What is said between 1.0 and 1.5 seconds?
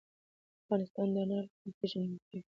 د انار